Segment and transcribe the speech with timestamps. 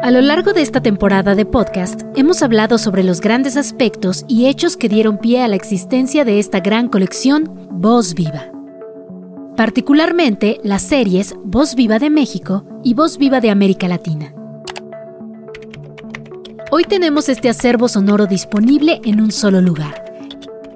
[0.00, 4.46] A lo largo de esta temporada de podcast hemos hablado sobre los grandes aspectos y
[4.46, 8.52] hechos que dieron pie a la existencia de esta gran colección Voz Viva.
[9.56, 14.32] Particularmente las series Voz Viva de México y Voz Viva de América Latina.
[16.70, 20.04] Hoy tenemos este acervo sonoro disponible en un solo lugar,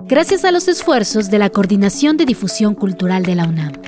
[0.09, 3.82] gracias a los esfuerzos de la Coordinación de Difusión Cultural de la UNAM.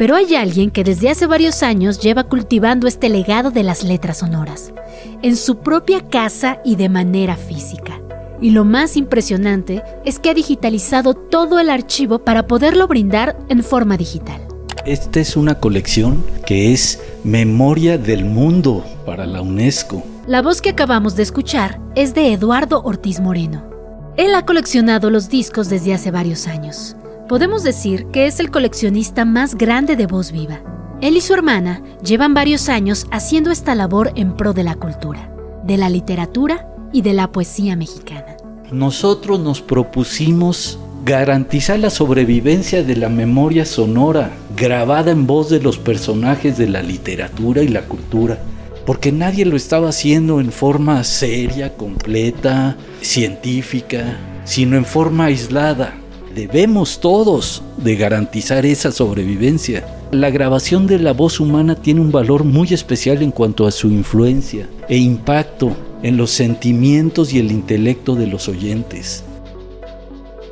[0.00, 4.20] Pero hay alguien que desde hace varios años lleva cultivando este legado de las letras
[4.20, 4.72] sonoras,
[5.20, 8.00] en su propia casa y de manera física.
[8.40, 13.62] Y lo más impresionante es que ha digitalizado todo el archivo para poderlo brindar en
[13.62, 14.40] forma digital.
[14.86, 20.02] Esta es una colección que es memoria del mundo para la UNESCO.
[20.26, 23.68] La voz que acabamos de escuchar es de Eduardo Ortiz Moreno.
[24.16, 26.96] Él ha coleccionado los discos desde hace varios años
[27.30, 30.62] Podemos decir que es el coleccionista más grande de voz viva.
[31.00, 35.32] Él y su hermana llevan varios años haciendo esta labor en pro de la cultura,
[35.62, 38.36] de la literatura y de la poesía mexicana.
[38.72, 45.78] Nosotros nos propusimos garantizar la sobrevivencia de la memoria sonora grabada en voz de los
[45.78, 48.40] personajes de la literatura y la cultura,
[48.84, 55.94] porque nadie lo estaba haciendo en forma seria, completa, científica, sino en forma aislada,
[56.34, 59.84] Debemos todos de garantizar esa sobrevivencia.
[60.12, 63.88] La grabación de la voz humana tiene un valor muy especial en cuanto a su
[63.88, 69.24] influencia e impacto en los sentimientos y el intelecto de los oyentes.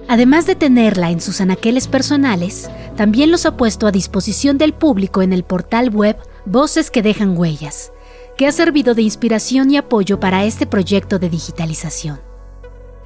[0.09, 5.23] Además de tenerla en sus anaqueles personales, también los ha puesto a disposición del público
[5.23, 7.93] en el portal web Voces que dejan huellas,
[8.37, 12.28] que ha servido de inspiración y apoyo para este proyecto de digitalización.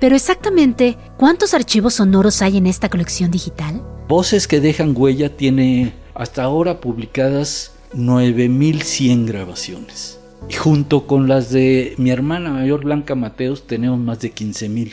[0.02, 3.80] Pero exactamente, ¿cuántos archivos sonoros hay en esta colección digital?
[4.08, 10.18] Voces que dejan huella tiene hasta ahora publicadas 9100 grabaciones.
[10.50, 14.92] Y junto con las de mi hermana mayor Blanca Mateos tenemos más de 15000.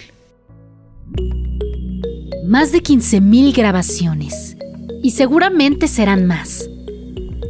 [2.45, 4.57] Más de 15.000 grabaciones.
[5.01, 6.69] Y seguramente serán más.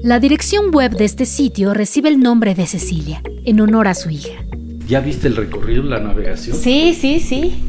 [0.02, 4.10] La dirección web de este sitio recibe el nombre de Cecilia, en honor a su
[4.10, 4.46] hija.
[4.90, 6.58] ¿Ya viste el recorrido, la navegación?
[6.58, 7.64] Sí, sí, sí.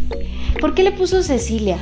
[0.58, 1.76] ¿Por qué le puso Cecilia?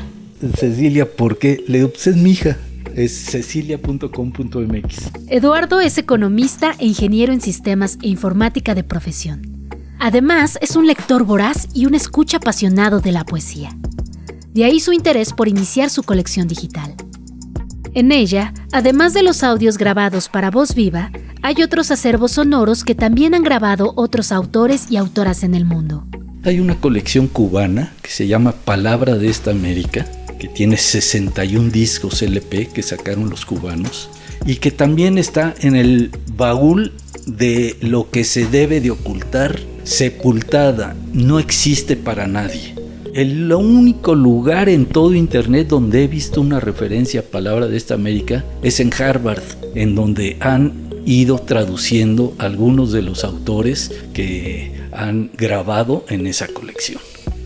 [0.57, 2.57] Cecilia, porque le pues es mi hija.
[2.97, 5.13] Es cecilia.com.mx.
[5.29, 9.71] Eduardo es economista e ingeniero en sistemas e informática de profesión.
[10.01, 13.71] Además, es un lector voraz y un escucha apasionado de la poesía.
[14.53, 16.97] De ahí su interés por iniciar su colección digital.
[17.95, 21.13] En ella, además de los audios grabados para voz viva,
[21.43, 26.05] hay otros acervos sonoros que también han grabado otros autores y autoras en el mundo.
[26.45, 30.07] Hay una colección cubana que se llama Palabra de esta América,
[30.39, 34.09] que tiene 61 discos LP que sacaron los cubanos
[34.47, 36.93] y que también está en el baúl
[37.27, 42.75] de lo que se debe de ocultar, sepultada, no existe para nadie.
[43.15, 47.95] El único lugar en todo Internet donde he visto una referencia a palabra de esta
[47.95, 49.43] América es en Harvard,
[49.75, 57.01] en donde han ido traduciendo algunos de los autores que han grabado en esa colección.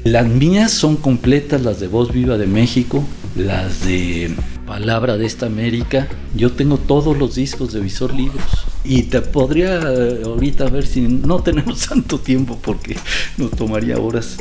[0.04, 3.04] Las mías son completas, las de Voz Viva de México,
[3.36, 4.34] las de
[4.66, 6.08] Palabra de esta América.
[6.34, 8.66] Yo tengo todos los discos de Visor Libros.
[8.84, 12.96] Y te podría eh, ahorita ver si no tenemos tanto tiempo porque
[13.36, 14.38] nos tomaría horas.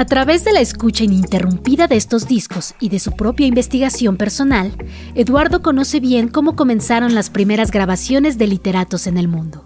[0.00, 4.72] A través de la escucha ininterrumpida de estos discos y de su propia investigación personal,
[5.14, 9.62] Eduardo conoce bien cómo comenzaron las primeras grabaciones de literatos en el mundo.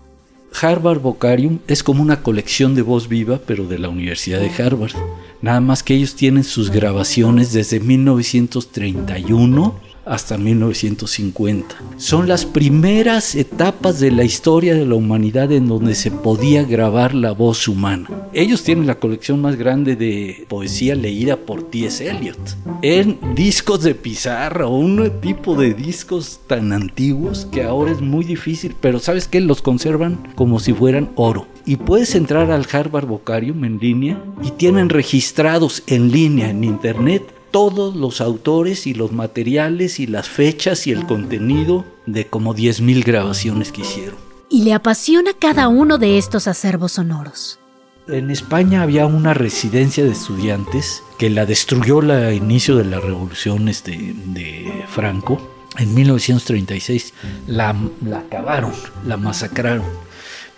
[0.60, 4.96] Harvard Vocarium es como una colección de voz viva, pero de la Universidad de Harvard.
[5.40, 11.76] Nada más que ellos tienen sus grabaciones desde 1931 hasta 1950.
[11.97, 17.15] Son las primeras etapas de la historia de la humanidad en donde se podía grabar
[17.15, 18.09] la voz humana.
[18.32, 22.09] Ellos tienen la colección más grande de poesía leída por T.S.
[22.09, 22.38] Eliot.
[22.82, 28.75] En discos de pizarra un tipo de discos tan antiguos que ahora es muy difícil,
[28.81, 29.40] pero ¿sabes qué?
[29.40, 31.46] Los conservan como si fueran oro.
[31.67, 37.23] Y puedes entrar al Harvard Vocarium en línea y tienen registrados en línea en internet
[37.54, 43.04] todos los autores y los materiales y las fechas y el contenido de como 10.000
[43.04, 44.16] grabaciones que hicieron.
[44.50, 47.60] Y le apasiona cada uno de estos acervos sonoros.
[48.08, 53.84] En España había una residencia de estudiantes que la destruyó al inicio de las revoluciones
[53.84, 55.40] de, de Franco.
[55.78, 57.14] En 1936
[57.46, 58.72] la, la acabaron,
[59.06, 59.86] la masacraron.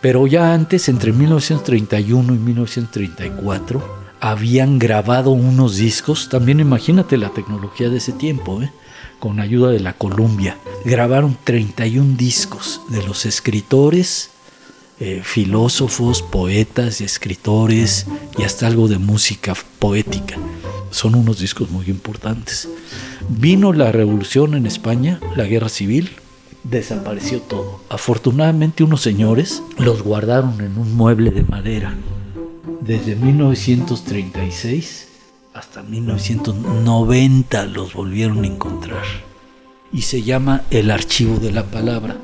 [0.01, 7.89] Pero ya antes, entre 1931 y 1934, habían grabado unos discos, también imagínate la tecnología
[7.89, 8.71] de ese tiempo, ¿eh?
[9.19, 10.59] con ayuda de la Columbia.
[10.85, 14.31] Grabaron 31 discos de los escritores
[14.99, 18.07] eh, filósofos, poetas, escritores
[18.39, 20.37] y hasta algo de música poética.
[20.91, 22.69] Son unos discos muy importantes.
[23.29, 26.11] Vino la revolución en España, la guerra civil,
[26.65, 27.81] desapareció todo.
[27.91, 31.95] Afortunadamente unos señores los guardaron en un mueble de madera.
[32.81, 35.09] Desde 1936
[35.55, 39.05] hasta 1990 los volvieron a encontrar.
[39.93, 42.17] Y se llama el archivo de la palabra.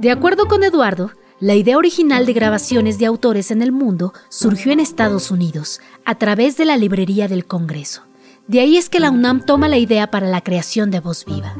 [0.00, 1.10] De acuerdo con Eduardo,
[1.40, 6.16] la idea original de grabaciones de autores en el mundo surgió en Estados Unidos, a
[6.16, 8.02] través de la Librería del Congreso.
[8.46, 11.54] De ahí es que la UNAM toma la idea para la creación de Voz Viva.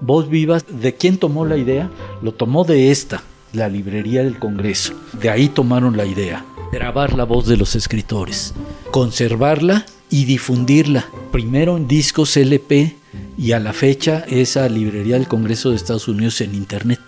[0.00, 1.90] Voz Viva, ¿de quién tomó la idea?
[2.22, 3.22] Lo tomó de esta,
[3.54, 4.94] la Librería del Congreso.
[5.20, 8.54] De ahí tomaron la idea, grabar la voz de los escritores,
[8.90, 12.96] conservarla y difundirla, primero en discos LP
[13.36, 17.00] y a la fecha esa Librería del Congreso de Estados Unidos en Internet.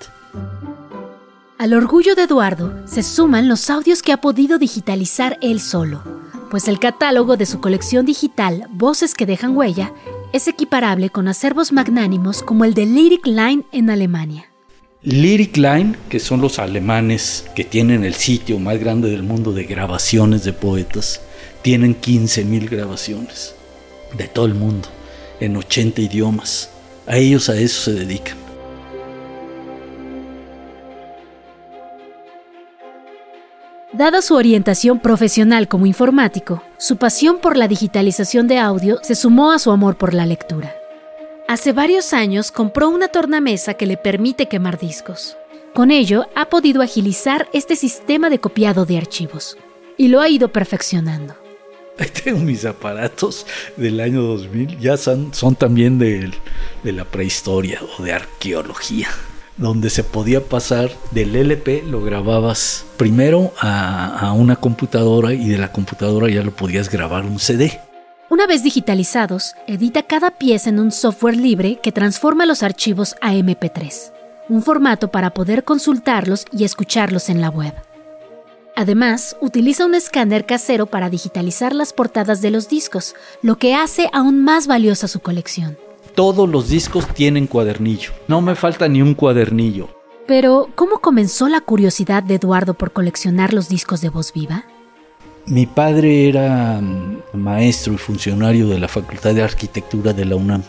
[1.59, 6.03] Al orgullo de Eduardo se suman los audios que ha podido digitalizar él solo,
[6.51, 9.93] pues el catálogo de su colección digital Voces que dejan huella
[10.33, 14.51] es equiparable con acervos magnánimos como el de Lyric Line en Alemania.
[15.03, 19.65] Lyric Line, que son los alemanes que tienen el sitio más grande del mundo de
[19.65, 21.21] grabaciones de poetas,
[21.63, 23.55] tienen 15.000 grabaciones
[24.17, 24.89] de todo el mundo,
[25.39, 26.71] en 80 idiomas.
[27.07, 28.39] A ellos a eso se dedican.
[33.93, 39.53] Dada su orientación profesional como informático, su pasión por la digitalización de audio se sumó
[39.53, 40.75] a su amor por la lectura.
[41.49, 45.37] Hace varios años compró una tornamesa que le permite quemar discos.
[45.75, 49.57] Con ello ha podido agilizar este sistema de copiado de archivos
[49.97, 51.37] y lo ha ido perfeccionando.
[51.99, 53.47] Ahí tengo mis aparatos
[53.77, 56.33] del año 2000, ya son, son también de,
[56.83, 59.09] de la prehistoria o de arqueología
[59.57, 65.73] donde se podía pasar del LP, lo grababas primero a, una computadora y de la
[65.73, 67.81] computadora ya lo podías grabar un CD.
[68.29, 73.33] Una vez digitalizados, edita cada pieza en un software libre que transforma los archivos a
[73.35, 74.13] MP3,
[74.49, 77.75] un formato para poder consultarlos y escucharlos en la web.
[78.75, 84.11] Además, utiliza un escáner casero para digitalizar las portadas de los discos, lo que hace
[84.13, 85.79] aún más valiosa su colección
[86.17, 88.11] todos los discos tienen cuadernillo.
[88.27, 89.91] No me falta ni un cuadernillo.
[90.27, 94.65] Pero, ¿cómo comenzó la curiosidad de Eduardo por coleccionar los discos de voz viva?
[95.47, 100.65] Mi padre era mm, maestro y funcionario de la Facultad de Arquitectura de la UNAM.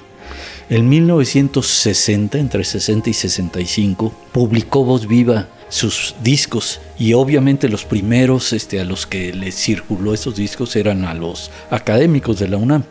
[0.69, 8.53] En 1960, entre 60 y 65, publicó Voz Viva sus discos y obviamente los primeros
[8.53, 12.83] este, a los que le circuló esos discos eran a los académicos de la UNAM.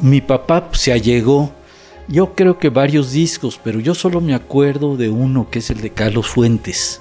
[0.00, 1.52] Mi papá se allegó
[2.06, 5.80] yo creo que varios discos, pero yo solo me acuerdo de uno que es el
[5.80, 7.00] de Carlos Fuentes.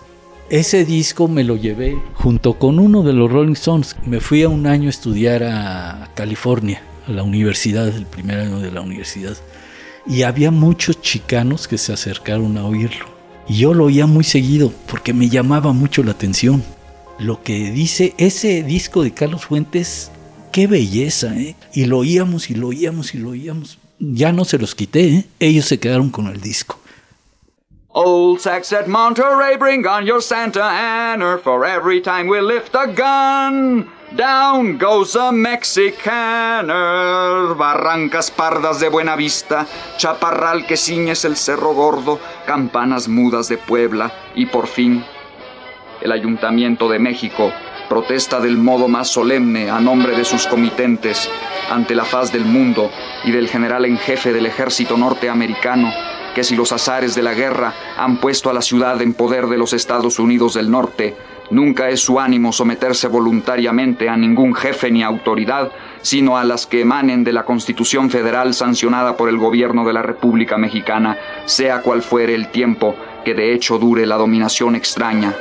[0.49, 3.95] Ese disco me lo llevé junto con uno de los Rolling Stones.
[4.05, 8.59] Me fui a un año a estudiar a California, a la universidad, el primer año
[8.59, 9.37] de la universidad.
[10.05, 13.05] Y había muchos chicanos que se acercaron a oírlo.
[13.47, 16.63] Y yo lo oía muy seguido porque me llamaba mucho la atención.
[17.19, 20.11] Lo que dice ese disco de Carlos Fuentes,
[20.51, 21.55] qué belleza, ¿eh?
[21.73, 23.77] Y lo oíamos y lo oíamos y lo oíamos
[24.11, 25.25] ya no se los quité, ¿eh?
[25.39, 26.79] ellos se quedaron con el disco.
[27.95, 32.87] Old Sax at Monterey, bring on your Santa Ana, for every time we lift a
[32.87, 36.73] gun, down goes a Mexicaner.
[37.55, 39.67] Barrancas pardas de Buena Vista,
[39.97, 45.05] chaparral que ciñes el Cerro Gordo, campanas mudas de Puebla y por fin
[46.01, 47.53] el Ayuntamiento de México
[47.89, 51.29] protesta del modo más solemne a nombre de sus comitentes
[51.69, 52.89] ante la faz del mundo
[53.23, 55.91] y del general en jefe del ejército norteamericano,
[56.33, 59.57] que si los azares de la guerra han puesto a la ciudad en poder de
[59.57, 61.15] los Estados Unidos del Norte,
[61.51, 65.71] nunca es su ánimo someterse voluntariamente a ningún jefe ni autoridad,
[66.01, 70.01] sino a las que emanen de la Constitución Federal sancionada por el gobierno de la
[70.01, 75.33] República Mexicana, sea cual fuere el tiempo que de hecho dure la dominación extraña.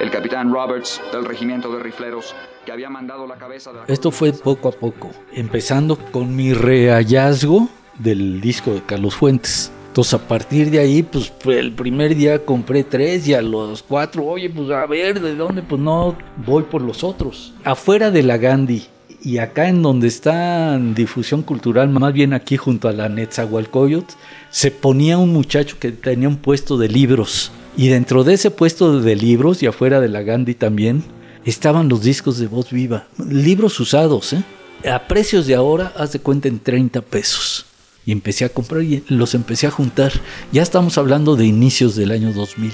[0.00, 2.34] El capitán Roberts del regimiento de rifleros
[2.66, 7.68] que había mandado la cabeza de Esto fue poco a poco, empezando con mi rehallazgo
[7.98, 9.72] del disco de Carlos Fuentes.
[9.88, 14.26] Entonces a partir de ahí, pues el primer día compré tres y a los cuatro,
[14.26, 15.62] oye, pues a ver, ¿de dónde?
[15.62, 17.54] Pues no, voy por los otros.
[17.64, 18.86] Afuera de la Gandhi
[19.22, 24.16] y acá en donde está difusión cultural, más bien aquí junto a la Netzahualcoyot,
[24.50, 29.00] se ponía un muchacho que tenía un puesto de libros y dentro de ese puesto
[29.00, 31.02] de libros y afuera de la Gandhi también
[31.44, 34.42] estaban los discos de voz viva, libros usados, ¿eh?
[34.88, 37.65] a precios de ahora, haz de cuenta en 30 pesos.
[38.06, 40.12] Y empecé a comprar y los empecé a juntar.
[40.52, 42.72] Ya estamos hablando de inicios del año 2000.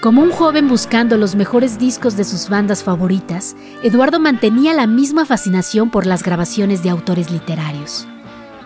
[0.00, 5.24] Como un joven buscando los mejores discos de sus bandas favoritas, Eduardo mantenía la misma
[5.26, 8.06] fascinación por las grabaciones de autores literarios.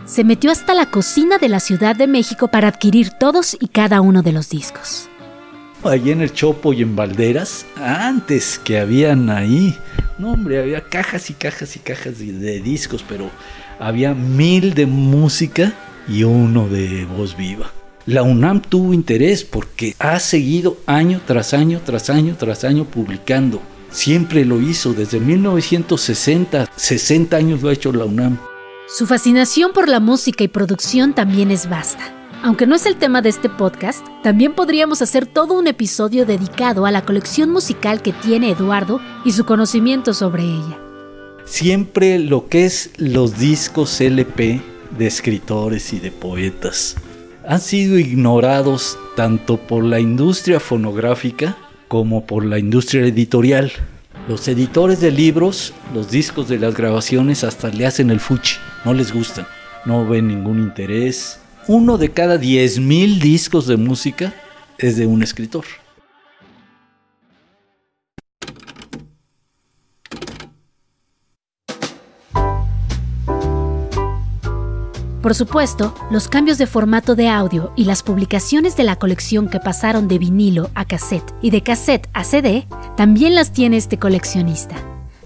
[0.04, 4.00] Se metió hasta la cocina de la Ciudad de México para adquirir todos y cada
[4.00, 5.08] uno de los discos.
[5.84, 9.78] Allí en el Chopo y en Valderas, antes que habían ahí,
[10.18, 13.30] no hombre, había cajas y cajas y cajas de, de discos, pero
[13.78, 15.72] había mil de música
[16.08, 17.70] y uno de voz viva
[18.08, 23.60] la UNAM tuvo interés porque ha seguido año tras año, tras año, tras año publicando.
[23.90, 28.38] Siempre lo hizo, desde 1960, 60 años lo ha hecho la UNAM.
[28.88, 32.14] Su fascinación por la música y producción también es vasta.
[32.42, 36.86] Aunque no es el tema de este podcast, también podríamos hacer todo un episodio dedicado
[36.86, 40.87] a la colección musical que tiene Eduardo y su conocimiento sobre ella.
[41.48, 44.60] Siempre lo que es los discos LP
[44.96, 46.94] de escritores y de poetas
[47.46, 51.56] han sido ignorados tanto por la industria fonográfica
[51.88, 53.72] como por la industria editorial.
[54.28, 58.92] Los editores de libros, los discos de las grabaciones hasta le hacen el fuchi, no
[58.92, 59.46] les gustan,
[59.86, 61.40] no ven ningún interés.
[61.66, 64.34] Uno de cada 10.000 discos de música
[64.76, 65.64] es de un escritor.
[75.22, 79.58] Por supuesto, los cambios de formato de audio y las publicaciones de la colección que
[79.58, 84.76] pasaron de vinilo a cassette y de cassette a CD también las tiene este coleccionista.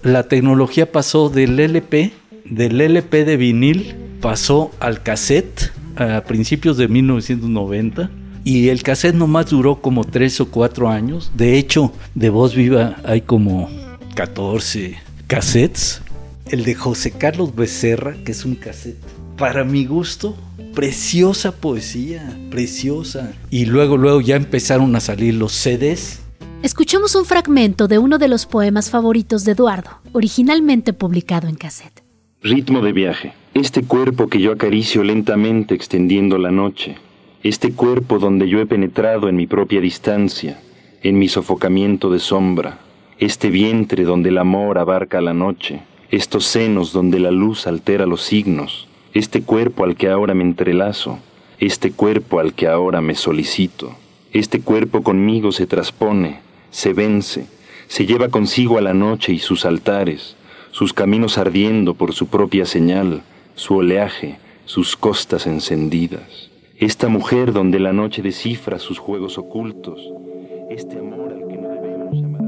[0.01, 2.11] La tecnología pasó del LP,
[2.45, 8.09] del LP de vinil, pasó al cassette a principios de 1990
[8.43, 11.31] y el cassette nomás duró como tres o cuatro años.
[11.35, 13.69] De hecho, de voz viva hay como
[14.15, 14.97] 14
[15.27, 16.01] cassettes.
[16.49, 20.35] El de José Carlos Becerra, que es un cassette para mi gusto,
[20.73, 23.33] preciosa poesía, preciosa.
[23.49, 26.21] Y luego, luego ya empezaron a salir los CDs.
[26.61, 32.03] Escuchamos un fragmento de uno de los poemas favoritos de Eduardo, originalmente publicado en cassette.
[32.41, 33.33] Ritmo de viaje.
[33.53, 36.97] Este cuerpo que yo acaricio lentamente extendiendo la noche.
[37.41, 40.61] Este cuerpo donde yo he penetrado en mi propia distancia,
[41.01, 42.79] en mi sofocamiento de sombra.
[43.19, 45.81] Este vientre donde el amor abarca la noche.
[46.11, 51.19] Estos senos donde la luz altera los signos este cuerpo al que ahora me entrelazo,
[51.59, 53.95] este cuerpo al que ahora me solicito,
[54.31, 56.39] este cuerpo conmigo se traspone,
[56.71, 57.45] se vence,
[57.87, 60.35] se lleva consigo a la noche y sus altares,
[60.71, 63.21] sus caminos ardiendo por su propia señal,
[63.53, 66.49] su oleaje, sus costas encendidas.
[66.79, 70.01] Esta mujer donde la noche descifra sus juegos ocultos,
[70.71, 72.42] este amor al que no debemos llamar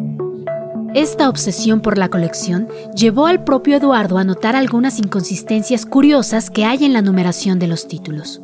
[0.95, 6.63] esta obsesión por la colección llevó al propio Eduardo a notar algunas inconsistencias curiosas que
[6.63, 8.39] hay en la numeración de los títulos.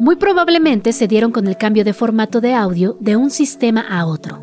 [0.00, 4.06] Muy probablemente se dieron con el cambio de formato de audio de un sistema a
[4.06, 4.42] otro.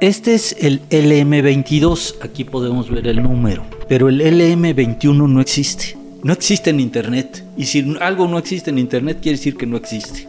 [0.00, 5.96] Este es el LM22, aquí podemos ver el número, pero el LM21 no existe.
[6.24, 7.44] No existe en Internet.
[7.56, 10.26] Y si algo no existe en Internet quiere decir que no existe.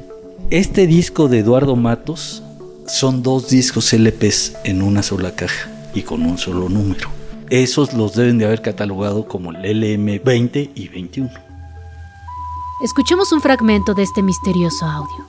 [0.52, 2.44] Este disco de Eduardo Matos
[2.86, 7.10] son dos discos LPs en una sola caja y con un solo número.
[7.50, 11.30] Esos los deben de haber catalogado como el LM20 y 21.
[12.84, 15.26] Escuchemos un fragmento de este misterioso audio.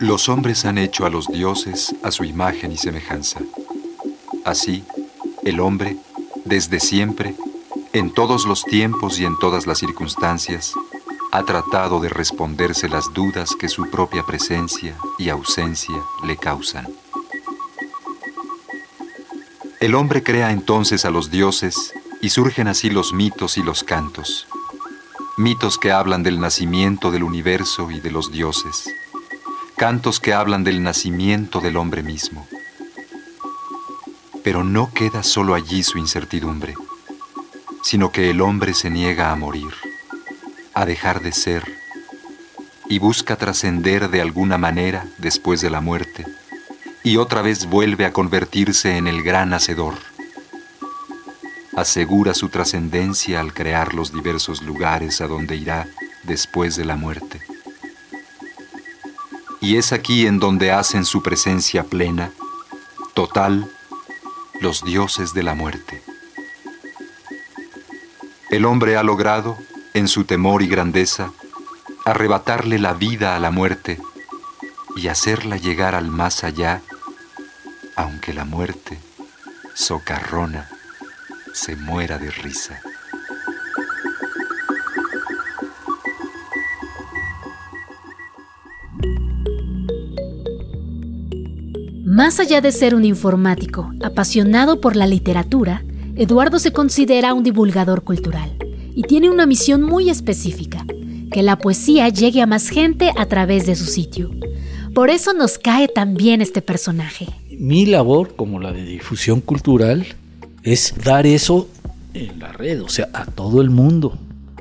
[0.00, 3.40] Los hombres han hecho a los dioses a su imagen y semejanza.
[4.44, 4.84] Así,
[5.44, 5.96] el hombre,
[6.44, 7.34] desde siempre,
[7.92, 10.74] en todos los tiempos y en todas las circunstancias,
[11.30, 16.88] ha tratado de responderse las dudas que su propia presencia y ausencia le causan.
[19.80, 21.92] El hombre crea entonces a los dioses
[22.22, 24.48] y surgen así los mitos y los cantos,
[25.36, 28.90] mitos que hablan del nacimiento del universo y de los dioses,
[29.76, 32.48] cantos que hablan del nacimiento del hombre mismo.
[34.42, 36.74] Pero no queda solo allí su incertidumbre,
[37.82, 39.87] sino que el hombre se niega a morir
[40.78, 41.64] a dejar de ser
[42.88, 46.24] y busca trascender de alguna manera después de la muerte
[47.02, 49.94] y otra vez vuelve a convertirse en el gran hacedor.
[51.76, 55.88] Asegura su trascendencia al crear los diversos lugares a donde irá
[56.22, 57.40] después de la muerte.
[59.60, 62.30] Y es aquí en donde hacen su presencia plena,
[63.14, 63.68] total,
[64.60, 66.00] los dioses de la muerte.
[68.50, 69.58] El hombre ha logrado,
[69.98, 71.32] en su temor y grandeza,
[72.04, 73.98] arrebatarle la vida a la muerte
[74.94, 76.82] y hacerla llegar al más allá,
[77.96, 79.00] aunque la muerte,
[79.74, 80.68] socarrona,
[81.52, 82.80] se muera de risa.
[92.04, 95.82] Más allá de ser un informático apasionado por la literatura,
[96.14, 98.67] Eduardo se considera un divulgador cultural
[98.98, 100.84] y tiene una misión muy específica,
[101.30, 104.32] que la poesía llegue a más gente a través de su sitio.
[104.92, 107.28] Por eso nos cae tan bien este personaje.
[107.48, 110.04] Mi labor, como la de difusión cultural,
[110.64, 111.68] es dar eso
[112.12, 114.18] en la red, o sea, a todo el mundo,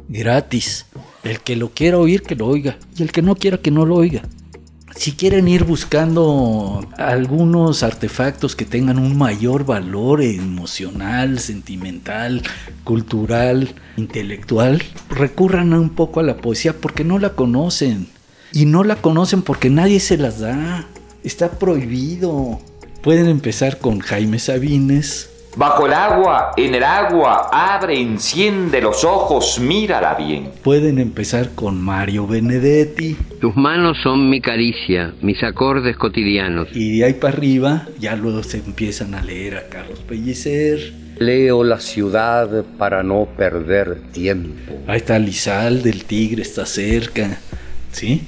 [0.07, 0.85] gratis.
[1.23, 3.87] El que lo quiera oír, que lo oiga, y el que no quiera, que no
[3.87, 4.21] lo oiga.
[4.97, 12.41] Si quieren ir buscando algunos artefactos que tengan un mayor valor emocional, sentimental,
[12.83, 18.07] cultural, intelectual, recurran un poco a la poesía porque no la conocen.
[18.51, 20.87] Y no la conocen porque nadie se las da.
[21.23, 22.59] Está prohibido.
[23.03, 29.59] Pueden empezar con Jaime Sabines, Bajo el agua, en el agua, abre, enciende los ojos,
[29.59, 30.51] mírala bien.
[30.63, 33.17] Pueden empezar con Mario Benedetti.
[33.41, 36.67] Tus manos son mi caricia, mis acordes cotidianos.
[36.75, 40.93] Y de ahí para arriba ya luego se empiezan a leer a Carlos Pellicer.
[41.17, 44.79] Leo la ciudad para no perder tiempo.
[44.85, 47.39] Ahí está Lizal del Tigre, está cerca.
[47.91, 48.21] ¿Sí?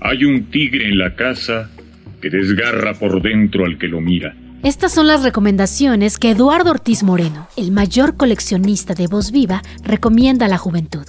[0.00, 1.70] Hay un tigre en la casa
[2.20, 4.34] que desgarra por dentro al que lo mira.
[4.64, 10.46] Estas son las recomendaciones que Eduardo Ortiz Moreno, el mayor coleccionista de voz viva, recomienda
[10.46, 11.06] a la juventud.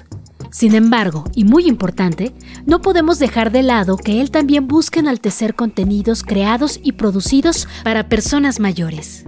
[0.51, 2.31] Sin embargo, y muy importante,
[2.67, 8.07] no podemos dejar de lado que él también busca enaltecer contenidos creados y producidos para
[8.07, 9.25] personas mayores.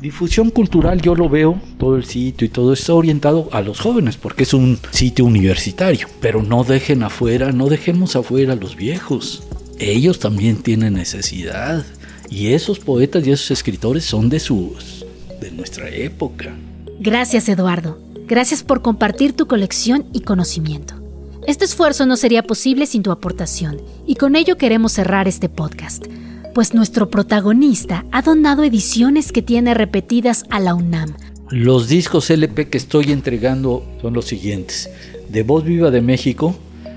[0.00, 4.16] Difusión cultural yo lo veo, todo el sitio y todo está orientado a los jóvenes
[4.16, 9.44] porque es un sitio universitario, pero no dejen afuera, no dejemos afuera a los viejos.
[9.78, 11.84] Ellos también tienen necesidad.
[12.30, 15.04] Y esos poetas y esos escritores son de sus
[15.40, 16.54] de nuestra época.
[16.98, 17.98] Gracias, Eduardo.
[18.26, 20.94] Gracias por compartir tu colección y conocimiento.
[21.46, 26.04] Este esfuerzo no sería posible sin tu aportación, y con ello queremos cerrar este podcast,
[26.54, 31.14] pues nuestro protagonista ha donado ediciones que tiene repetidas a la UNAM.
[31.50, 34.90] Los discos LP que estoy entregando son los siguientes.
[35.28, 36.56] De Voz Viva de México,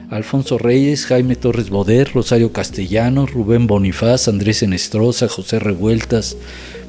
[0.09, 6.35] Alfonso Reyes, Jaime Torres Boder, Rosario Castellanos, Rubén Bonifaz, Andrés Enestrosa, José Revueltas,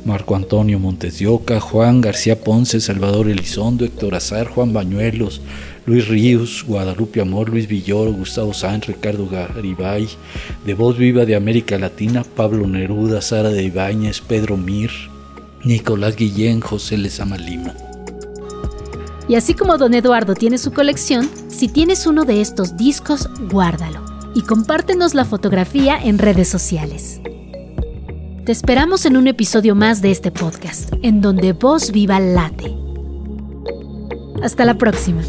[0.07, 5.43] Marco Antonio Montes de Oca, Juan García Ponce, Salvador Elizondo, Héctor Azar, Juan Bañuelos,
[5.85, 10.09] Luis Ríos, Guadalupe Amor, Luis Villoro, Gustavo Sáenz, Ricardo Garibay,
[10.65, 14.91] de Voz Viva de América Latina, Pablo Neruda, Sara de Ibáñez, Pedro Mir,
[15.63, 17.75] Nicolás Guillén, José Lezama Lima.
[19.31, 24.05] Y así como don Eduardo tiene su colección, si tienes uno de estos discos, guárdalo
[24.35, 27.21] y compártenos la fotografía en redes sociales.
[28.45, 32.77] Te esperamos en un episodio más de este podcast, en donde vos viva late.
[34.43, 35.23] Hasta la próxima.